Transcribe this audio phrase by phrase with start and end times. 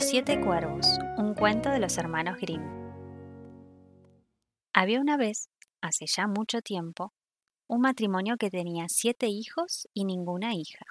[0.00, 0.86] Los siete cuervos,
[1.18, 2.62] un cuento de los hermanos Grimm.
[4.72, 5.50] Había una vez,
[5.82, 7.12] hace ya mucho tiempo,
[7.66, 10.86] un matrimonio que tenía siete hijos y ninguna hija.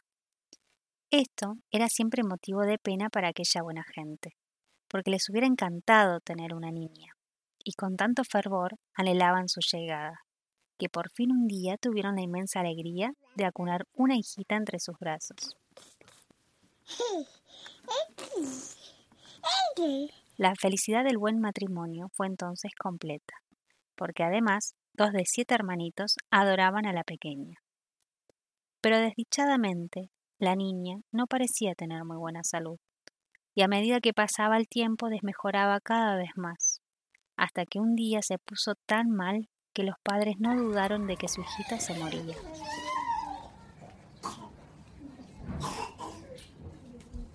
[1.09, 4.35] Esto era siempre motivo de pena para aquella buena gente,
[4.87, 7.15] porque les hubiera encantado tener una niña,
[7.63, 10.19] y con tanto fervor anhelaban su llegada,
[10.77, 14.99] que por fin un día tuvieron la inmensa alegría de acunar una hijita entre sus
[14.99, 15.57] brazos.
[20.37, 23.35] La felicidad del buen matrimonio fue entonces completa,
[23.95, 27.55] porque además dos de siete hermanitos adoraban a la pequeña.
[28.81, 32.77] Pero desdichadamente, la niña no parecía tener muy buena salud,
[33.55, 36.81] y a medida que pasaba el tiempo desmejoraba cada vez más,
[37.35, 41.27] hasta que un día se puso tan mal que los padres no dudaron de que
[41.27, 42.35] su hijita se moría.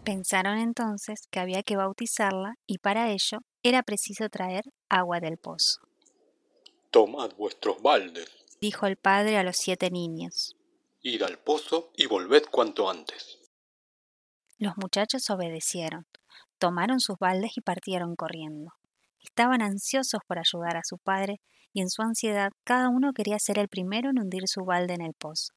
[0.05, 5.81] Pensaron entonces que había que bautizarla y para ello era preciso traer agua del pozo.
[6.91, 8.29] Tomad vuestros baldes,
[8.61, 10.57] dijo el padre a los siete niños.
[11.01, 13.39] Id al pozo y volved cuanto antes.
[14.59, 16.07] Los muchachos obedecieron,
[16.59, 18.75] tomaron sus baldes y partieron corriendo.
[19.23, 21.41] Estaban ansiosos por ayudar a su padre
[21.73, 25.01] y en su ansiedad cada uno quería ser el primero en hundir su balde en
[25.01, 25.55] el pozo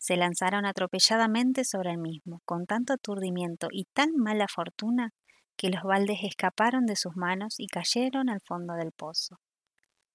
[0.00, 5.12] se lanzaron atropelladamente sobre el mismo, con tanto aturdimiento y tan mala fortuna
[5.56, 9.40] que los baldes escaparon de sus manos y cayeron al fondo del pozo.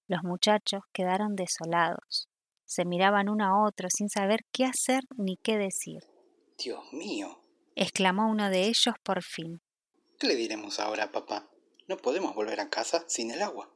[0.08, 2.28] Los muchachos quedaron desolados.
[2.64, 6.02] Se miraban uno a otro sin saber qué hacer ni qué decir.
[6.58, 7.40] Dios mío,
[7.76, 9.62] exclamó uno de ellos por fin.
[10.18, 11.48] ¿Qué le diremos ahora a papá?
[11.86, 13.72] No podemos volver a casa sin el agua.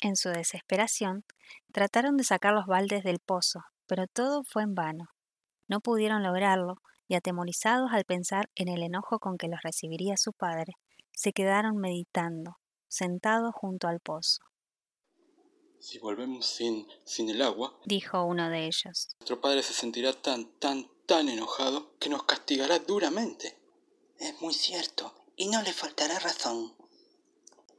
[0.00, 1.24] En su desesperación,
[1.72, 5.06] trataron de sacar los baldes del pozo, pero todo fue en vano.
[5.68, 6.76] No pudieron lograrlo,
[7.08, 10.74] y atemorizados al pensar en el enojo con que los recibiría su padre,
[11.12, 12.58] se quedaron meditando,
[12.88, 14.42] sentados junto al pozo.
[15.78, 20.46] Si volvemos sin, sin el agua, dijo uno de ellos, nuestro padre se sentirá tan,
[20.58, 23.56] tan, tan enojado que nos castigará duramente.
[24.18, 26.74] Es muy cierto, y no le faltará razón.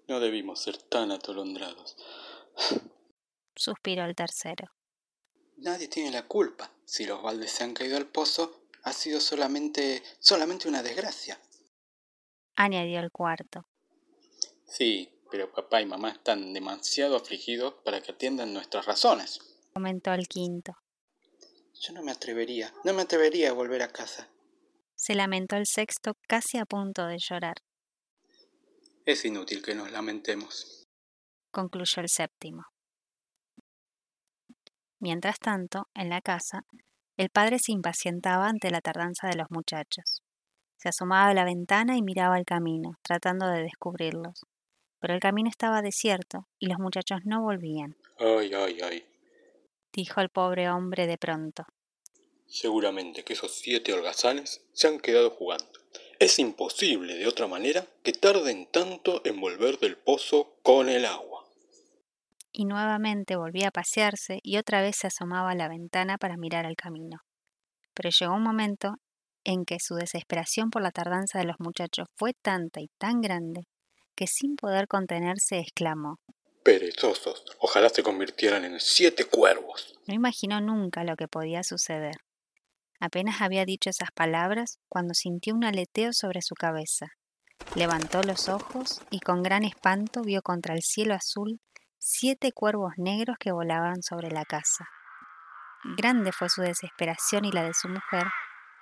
[0.08, 1.98] No debimos ser tan atolondrados.
[3.56, 4.77] Suspiró el tercero.
[5.58, 6.72] Nadie tiene la culpa.
[6.86, 11.40] Si los baldes se han caído al pozo, ha sido solamente, solamente una desgracia.
[12.56, 13.68] Añadió el cuarto.
[14.68, 19.40] Sí, pero papá y mamá están demasiado afligidos para que atiendan nuestras razones.
[19.74, 20.74] Comentó el quinto.
[21.80, 24.30] Yo no me atrevería, no me atrevería a volver a casa.
[24.96, 27.58] Se lamentó el sexto casi a punto de llorar.
[29.06, 30.86] Es inútil que nos lamentemos.
[31.52, 32.64] Concluyó el séptimo.
[35.00, 36.66] Mientras tanto, en la casa,
[37.18, 40.24] el padre se impacientaba ante la tardanza de los muchachos.
[40.78, 44.46] Se asomaba a la ventana y miraba el camino, tratando de descubrirlos.
[45.00, 47.96] Pero el camino estaba desierto y los muchachos no volvían.
[48.20, 49.06] Ay, ay, ay,
[49.94, 51.66] dijo el pobre hombre de pronto.
[52.48, 55.68] Seguramente que esos siete holgazanes se han quedado jugando.
[56.20, 61.37] Es imposible de otra manera que tarden tanto en volver del pozo con el agua
[62.58, 66.66] y nuevamente volvía a pasearse y otra vez se asomaba a la ventana para mirar
[66.66, 67.20] al camino.
[67.94, 68.96] Pero llegó un momento
[69.44, 73.68] en que su desesperación por la tardanza de los muchachos fue tanta y tan grande
[74.16, 76.18] que sin poder contenerse exclamó
[76.64, 79.94] Perezosos, ojalá se convirtieran en siete cuervos.
[80.08, 82.16] No imaginó nunca lo que podía suceder.
[83.00, 87.12] Apenas había dicho esas palabras cuando sintió un aleteo sobre su cabeza.
[87.76, 91.60] Levantó los ojos y con gran espanto vio contra el cielo azul
[92.00, 94.88] siete cuervos negros que volaban sobre la casa.
[95.98, 98.28] Grande fue su desesperación y la de su mujer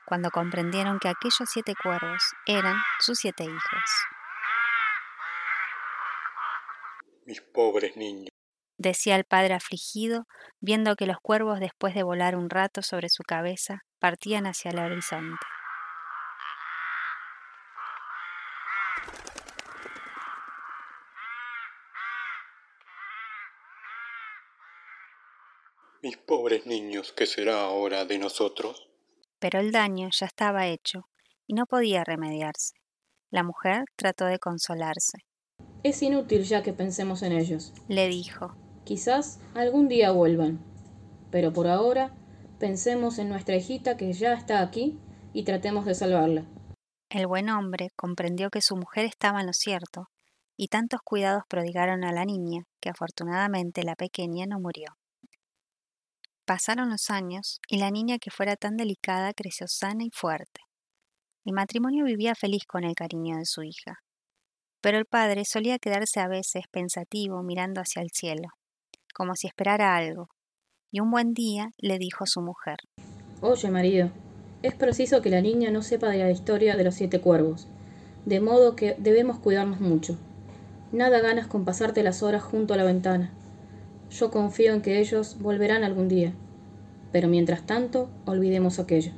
[0.06, 3.84] cuando comprendieron que aquellos siete cuervos eran sus siete hijos.
[7.26, 8.30] Mis pobres niños,
[8.78, 10.28] decía el padre afligido,
[10.60, 14.80] viendo que los cuervos después de volar un rato sobre su cabeza partían hacia el
[14.80, 15.46] horizonte.
[26.06, 28.88] Mis pobres niños, ¿qué será ahora de nosotros?
[29.40, 31.08] Pero el daño ya estaba hecho
[31.48, 32.76] y no podía remediarse.
[33.32, 35.26] La mujer trató de consolarse.
[35.82, 38.56] Es inútil ya que pensemos en ellos, le dijo.
[38.84, 40.64] Quizás algún día vuelvan,
[41.32, 42.14] pero por ahora
[42.60, 45.00] pensemos en nuestra hijita que ya está aquí
[45.34, 46.46] y tratemos de salvarla.
[47.10, 50.12] El buen hombre comprendió que su mujer estaba en lo cierto,
[50.56, 54.96] y tantos cuidados prodigaron a la niña que afortunadamente la pequeña no murió.
[56.46, 60.62] Pasaron los años y la niña que fuera tan delicada creció sana y fuerte.
[61.44, 64.00] El matrimonio vivía feliz con el cariño de su hija,
[64.80, 68.50] pero el padre solía quedarse a veces pensativo mirando hacia el cielo,
[69.16, 70.28] como si esperara algo,
[70.92, 72.78] y un buen día le dijo a su mujer
[73.42, 74.12] Oye, marido,
[74.62, 77.68] es preciso que la niña no sepa de la historia de los siete cuervos,
[78.26, 80.16] de modo que debemos cuidarnos mucho.
[80.92, 83.32] Nada ganas con pasarte las horas junto a la ventana.
[84.10, 86.34] Yo confío en que ellos volverán algún día,
[87.12, 89.12] pero mientras tanto olvidemos aquello.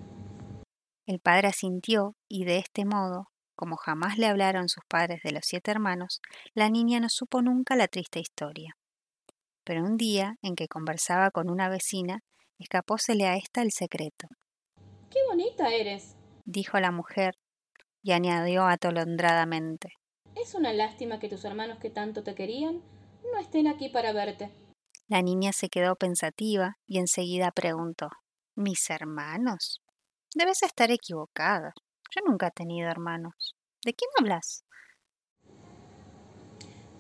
[1.06, 5.44] El padre asintió y de este modo, como jamás le hablaron sus padres de los
[5.46, 6.22] siete hermanos,
[6.54, 8.76] la niña no supo nunca la triste historia.
[9.64, 12.20] Pero un día, en que conversaba con una vecina,
[12.60, 14.28] escapósele a ésta el secreto.
[15.10, 16.16] ¡Qué bonita eres!
[16.46, 17.36] dijo la mujer,
[18.02, 19.94] y añadió atolondradamente.
[20.36, 22.82] Es una lástima que tus hermanos que tanto te querían
[23.32, 24.50] no estén aquí para verte.
[25.10, 28.10] La niña se quedó pensativa y enseguida preguntó
[28.56, 29.82] ¿Mis hermanos?
[30.36, 31.74] Debes estar equivocada.
[32.14, 33.56] Yo nunca he tenido hermanos.
[33.86, 34.66] ¿De quién hablas?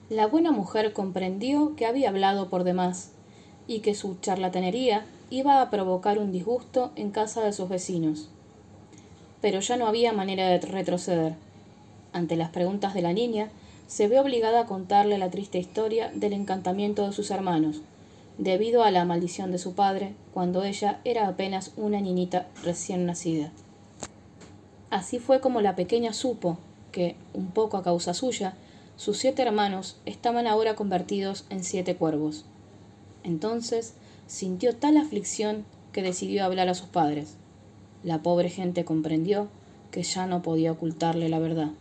[0.08, 3.12] La buena mujer comprendió que había hablado por demás
[3.68, 8.30] y que su charlatanería iba a provocar un disgusto en casa de sus vecinos.
[9.42, 11.36] Pero ya no había manera de retroceder.
[12.14, 13.50] Ante las preguntas de la niña,
[13.88, 17.82] se ve obligada a contarle la triste historia del encantamiento de sus hermanos,
[18.38, 23.52] debido a la maldición de su padre cuando ella era apenas una niñita recién nacida.
[24.90, 26.58] Así fue como la pequeña supo
[26.92, 28.54] que, un poco a causa suya,
[28.96, 32.46] sus siete hermanos estaban ahora convertidos en siete cuervos.
[33.24, 33.96] Entonces
[34.28, 37.36] sintió tal aflicción que decidió hablar a sus padres.
[38.04, 39.48] La pobre gente comprendió
[39.92, 41.72] que ya no podía ocultarle la verdad.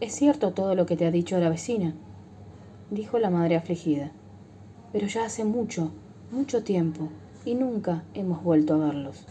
[0.00, 1.94] Es cierto todo lo que te ha dicho la vecina,
[2.90, 4.10] dijo la madre afligida
[4.94, 5.90] pero ya hace mucho,
[6.30, 7.08] mucho tiempo,
[7.44, 9.26] y nunca hemos vuelto a verlos.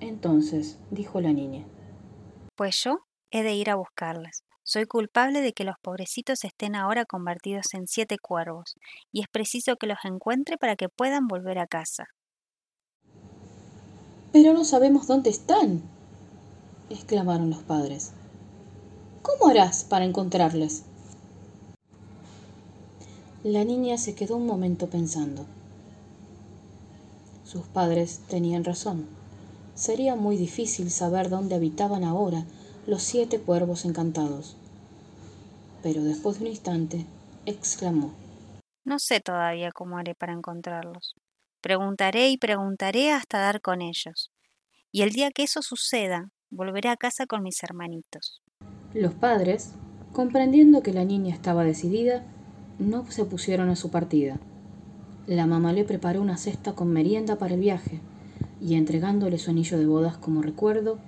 [0.00, 1.64] Entonces, dijo la niña.
[2.56, 4.44] Pues yo he de ir a buscarlas.
[4.64, 8.74] Soy culpable de que los pobrecitos estén ahora convertidos en siete cuervos,
[9.10, 12.08] y es preciso que los encuentre para que puedan volver a casa.
[14.30, 15.80] Pero no sabemos dónde están,
[16.90, 18.12] exclamaron los padres.
[19.22, 20.84] ¿Cómo harás para encontrarles?
[23.44, 25.44] La niña se quedó un momento pensando.
[27.44, 29.06] Sus padres tenían razón.
[29.74, 32.46] Sería muy difícil saber dónde habitaban ahora
[32.86, 34.56] los siete cuervos encantados.
[35.82, 37.04] Pero después de un instante,
[37.44, 38.14] exclamó.
[38.82, 41.14] No sé todavía cómo haré para encontrarlos.
[41.60, 44.30] Preguntaré y preguntaré hasta dar con ellos.
[44.90, 48.40] Y el día que eso suceda, volveré a casa con mis hermanitos.
[48.94, 49.74] Los padres,
[50.14, 52.24] comprendiendo que la niña estaba decidida,
[52.78, 54.38] no se pusieron a su partida.
[55.26, 58.00] La mamá le preparó una cesta con merienda para el viaje
[58.60, 60.98] y entregándole su anillo de bodas como recuerdo,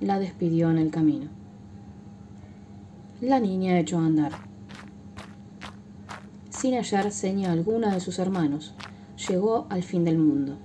[0.00, 1.26] la despidió en el camino.
[3.20, 4.32] La niña echó a andar.
[6.50, 8.74] Sin hallar seña alguna de sus hermanos,
[9.28, 10.56] llegó al fin del mundo.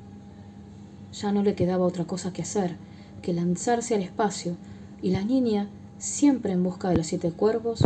[1.14, 2.76] Ya no le quedaba otra cosa que hacer
[3.22, 4.56] que lanzarse al espacio
[5.02, 5.68] y la niña,
[5.98, 7.84] siempre en busca de los siete cuervos,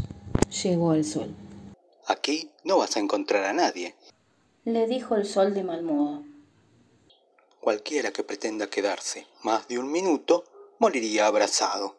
[0.64, 1.30] llegó al sol.
[2.12, 3.96] Aquí no vas a encontrar a nadie,
[4.66, 6.26] le dijo el sol de mal modo.
[7.62, 10.44] Cualquiera que pretenda quedarse más de un minuto
[10.78, 11.96] moriría abrazado.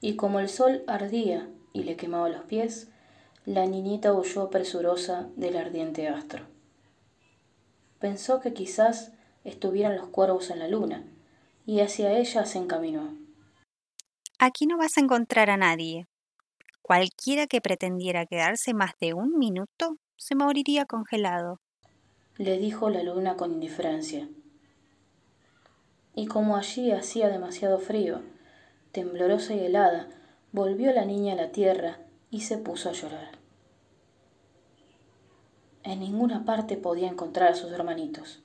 [0.00, 2.88] Y como el sol ardía y le quemaba los pies,
[3.44, 6.46] la niñita huyó presurosa del ardiente astro.
[7.98, 9.12] Pensó que quizás
[9.44, 11.04] estuvieran los cuervos en la luna,
[11.66, 13.14] y hacia ella se encaminó.
[14.38, 16.06] Aquí no vas a encontrar a nadie,
[16.86, 21.62] Cualquiera que pretendiera quedarse más de un minuto se moriría congelado.
[22.36, 24.28] Le dijo la luna con indiferencia.
[26.14, 28.20] Y como allí hacía demasiado frío,
[28.92, 30.10] temblorosa y helada,
[30.52, 32.00] volvió la niña a la tierra
[32.30, 33.38] y se puso a llorar.
[35.84, 38.42] En ninguna parte podía encontrar a sus hermanitos.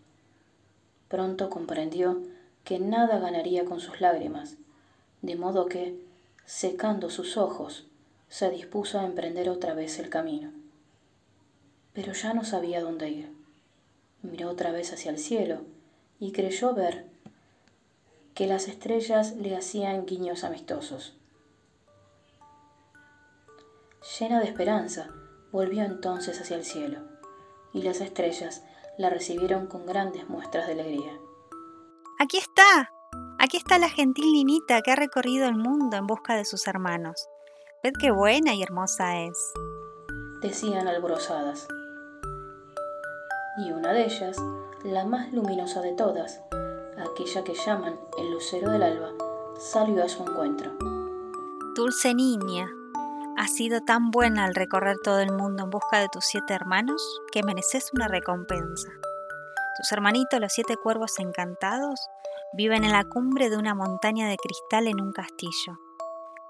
[1.10, 2.24] Pronto comprendió
[2.64, 4.56] que nada ganaría con sus lágrimas,
[5.22, 6.00] de modo que,
[6.46, 7.89] secando sus ojos,
[8.30, 10.52] se dispuso a emprender otra vez el camino.
[11.94, 13.34] Pero ya no sabía dónde ir.
[14.22, 15.62] Miró otra vez hacia el cielo
[16.20, 17.06] y creyó ver
[18.36, 21.18] que las estrellas le hacían guiños amistosos.
[24.18, 25.10] Llena de esperanza,
[25.52, 27.00] volvió entonces hacia el cielo,
[27.74, 28.64] y las estrellas
[28.98, 31.12] la recibieron con grandes muestras de alegría.
[32.18, 32.92] Aquí está,
[33.40, 37.28] aquí está la gentil niñita que ha recorrido el mundo en busca de sus hermanos.
[37.82, 39.54] Ved qué buena y hermosa es,
[40.42, 41.66] decían alborozadas.
[43.58, 44.36] Y una de ellas,
[44.84, 46.42] la más luminosa de todas,
[46.98, 49.12] aquella que llaman el lucero del alba,
[49.58, 50.74] salió a su encuentro.
[51.74, 52.70] Dulce niña,
[53.38, 57.02] has sido tan buena al recorrer todo el mundo en busca de tus siete hermanos
[57.32, 58.90] que mereces una recompensa.
[59.78, 62.10] Tus hermanitos, los siete cuervos encantados,
[62.52, 65.80] viven en la cumbre de una montaña de cristal en un castillo,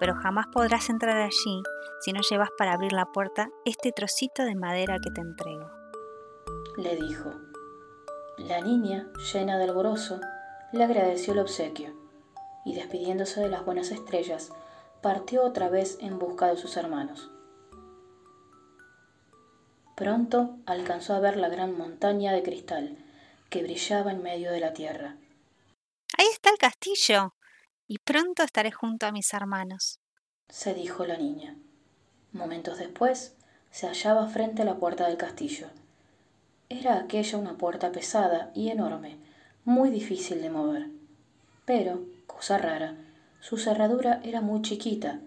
[0.00, 1.62] pero jamás podrás entrar allí
[2.00, 5.70] si no llevas para abrir la puerta este trocito de madera que te entrego.
[6.76, 7.30] Le dijo.
[8.38, 10.18] La niña, llena de alborozo,
[10.72, 11.94] le agradeció el obsequio
[12.64, 14.50] y despidiéndose de las buenas estrellas,
[15.02, 17.30] partió otra vez en busca de sus hermanos.
[19.96, 22.96] Pronto alcanzó a ver la gran montaña de cristal
[23.50, 25.18] que brillaba en medio de la tierra.
[26.16, 27.34] Ahí está el castillo,
[27.90, 29.98] y pronto estaré junto a mis hermanos,
[30.48, 31.56] se dijo la niña.
[32.30, 33.34] Momentos después,
[33.72, 35.66] se hallaba frente a la puerta del castillo.
[36.68, 39.16] Era aquella una puerta pesada y enorme,
[39.64, 40.86] muy difícil de mover.
[41.64, 42.94] Pero, cosa rara,
[43.40, 45.18] su cerradura era muy chiquita,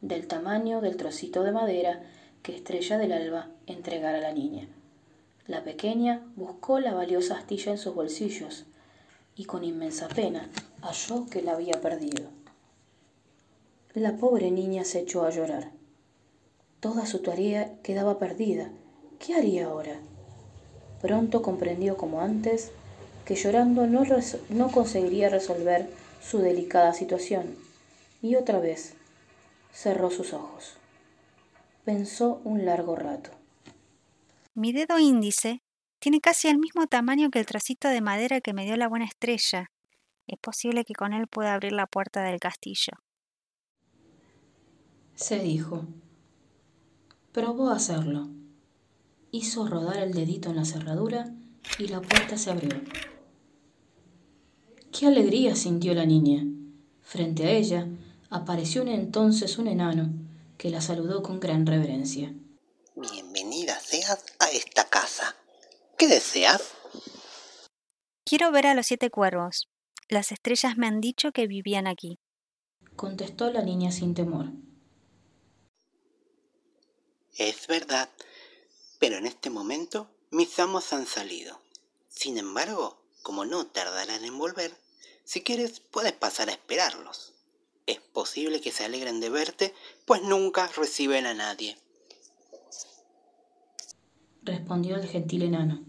[0.00, 2.02] del tamaño del trocito de madera
[2.42, 4.66] que Estrella del Alba entregara a la niña.
[5.46, 8.64] La pequeña buscó la valiosa astilla en sus bolsillos
[9.36, 10.48] y con inmensa pena
[10.82, 12.28] halló que la había perdido.
[13.94, 15.70] La pobre niña se echó a llorar.
[16.80, 18.70] Toda su tarea quedaba perdida.
[19.18, 19.98] ¿Qué haría ahora?
[21.00, 22.70] Pronto comprendió como antes
[23.24, 24.04] que llorando no,
[24.50, 25.90] no conseguiría resolver
[26.22, 27.56] su delicada situación
[28.22, 28.94] y otra vez
[29.72, 30.74] cerró sus ojos.
[31.84, 33.30] Pensó un largo rato.
[34.54, 35.62] Mi dedo índice
[36.00, 39.04] tiene casi el mismo tamaño que el trocito de madera que me dio la buena
[39.04, 39.70] estrella.
[40.28, 42.92] Es posible que con él pueda abrir la puerta del castillo.
[45.14, 45.86] Se dijo.
[47.32, 48.28] Probó a hacerlo.
[49.30, 51.34] Hizo rodar el dedito en la cerradura
[51.78, 52.78] y la puerta se abrió.
[54.92, 56.44] Qué alegría sintió la niña.
[57.02, 57.88] Frente a ella
[58.28, 60.10] apareció entonces un enano
[60.58, 62.34] que la saludó con gran reverencia.
[62.94, 65.36] Bienvenida seas a esta casa.
[65.96, 66.74] ¿Qué deseas?
[68.24, 69.68] Quiero ver a los siete cuervos.
[70.10, 72.18] Las estrellas me han dicho que vivían aquí.
[72.96, 74.46] Contestó la niña sin temor.
[77.36, 78.08] Es verdad,
[78.98, 81.60] pero en este momento mis amos han salido.
[82.08, 84.72] Sin embargo, como no tardarán en volver,
[85.24, 87.34] si quieres puedes pasar a esperarlos.
[87.86, 89.74] Es posible que se alegren de verte,
[90.06, 91.76] pues nunca reciben a nadie.
[94.42, 95.84] Respondió el gentil enano.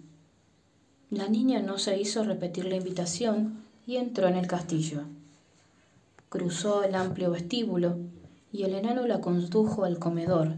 [1.10, 5.02] La niña no se hizo repetir la invitación y entró en el castillo.
[6.30, 7.98] Cruzó el amplio vestíbulo
[8.52, 10.58] y el enano la condujo al comedor,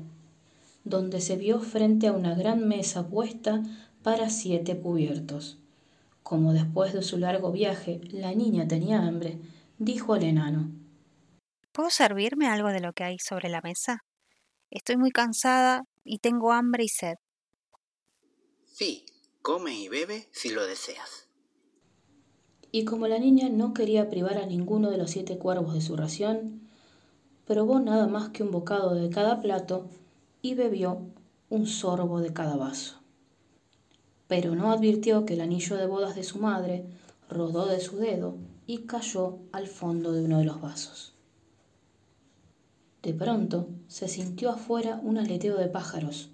[0.83, 3.63] donde se vio frente a una gran mesa puesta
[4.03, 5.59] para siete cubiertos.
[6.23, 9.39] Como después de su largo viaje la niña tenía hambre,
[9.77, 10.69] dijo al enano
[11.71, 14.03] ¿Puedo servirme algo de lo que hay sobre la mesa?
[14.69, 17.15] Estoy muy cansada y tengo hambre y sed.
[18.65, 19.05] Sí,
[19.41, 21.30] come y bebe si lo deseas.
[22.71, 25.95] Y como la niña no quería privar a ninguno de los siete cuervos de su
[25.95, 26.61] ración,
[27.45, 29.89] probó nada más que un bocado de cada plato
[30.41, 31.01] y bebió
[31.49, 32.95] un sorbo de cada vaso.
[34.27, 36.85] Pero no advirtió que el anillo de bodas de su madre
[37.29, 38.35] rodó de su dedo
[38.67, 41.13] y cayó al fondo de uno de los vasos.
[43.03, 46.29] De pronto se sintió afuera un aleteo de pájaros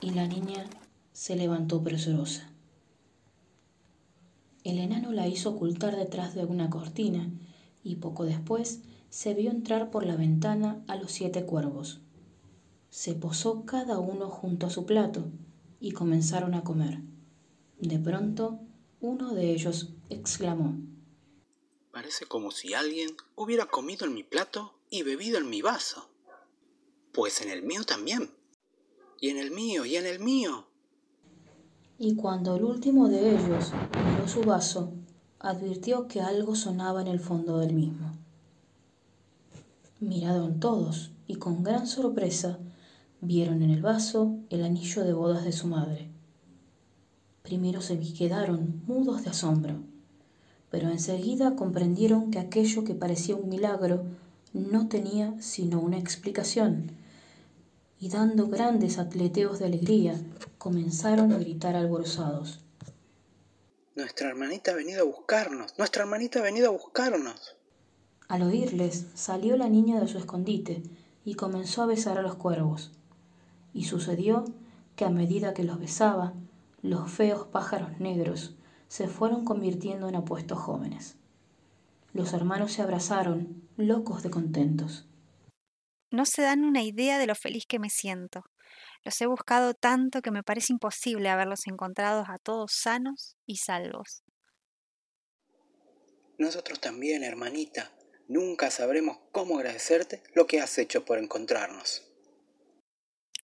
[0.00, 0.64] y la niña
[1.12, 2.51] se levantó presurosa.
[4.64, 7.30] El enano la hizo ocultar detrás de una cortina
[7.82, 12.00] y poco después se vio entrar por la ventana a los siete cuervos.
[12.90, 15.30] Se posó cada uno junto a su plato
[15.80, 17.00] y comenzaron a comer.
[17.80, 18.60] De pronto,
[19.00, 20.76] uno de ellos exclamó
[21.92, 26.08] Parece como si alguien hubiera comido en mi plato y bebido en mi vaso.
[27.12, 28.30] Pues en el mío también.
[29.20, 30.68] Y en el mío, y en el mío.
[32.02, 34.92] Y cuando el último de ellos miró su vaso,
[35.38, 38.10] advirtió que algo sonaba en el fondo del mismo.
[40.00, 42.58] Miraron todos y con gran sorpresa
[43.20, 46.10] vieron en el vaso el anillo de bodas de su madre.
[47.42, 49.92] Primero se quedaron mudos de asombro
[50.72, 54.04] pero enseguida comprendieron que aquello que parecía un milagro
[54.54, 56.92] no tenía sino una explicación,
[58.00, 60.18] y dando grandes atleteos de alegría,
[60.62, 62.60] comenzaron a gritar alborozados.
[63.96, 67.56] Nuestra hermanita ha venido a buscarnos, nuestra hermanita ha venido a buscarnos.
[68.28, 70.84] Al oírles, salió la niña de su escondite
[71.24, 72.92] y comenzó a besar a los cuervos.
[73.74, 74.44] Y sucedió
[74.94, 76.32] que a medida que los besaba,
[76.80, 78.54] los feos pájaros negros
[78.86, 81.16] se fueron convirtiendo en apuestos jóvenes.
[82.12, 85.08] Los hermanos se abrazaron, locos de contentos.
[86.12, 88.44] No se dan una idea de lo feliz que me siento.
[89.04, 94.22] Los he buscado tanto que me parece imposible haberlos encontrado a todos sanos y salvos.
[96.38, 97.90] Nosotros también, hermanita.
[98.28, 102.08] Nunca sabremos cómo agradecerte lo que has hecho por encontrarnos.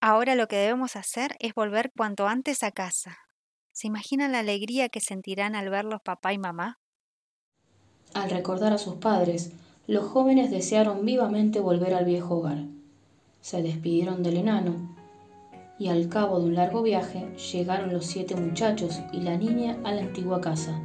[0.00, 3.18] Ahora lo que debemos hacer es volver cuanto antes a casa.
[3.72, 6.78] ¿Se imaginan la alegría que sentirán al verlos papá y mamá?
[8.14, 9.50] Al recordar a sus padres,
[9.88, 12.58] los jóvenes desearon vivamente volver al viejo hogar.
[13.40, 14.97] Se despidieron del enano
[15.78, 19.92] y al cabo de un largo viaje llegaron los siete muchachos y la niña a
[19.92, 20.80] la antigua casa,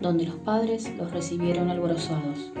[0.00, 2.52] donde los padres los recibieron alborozados.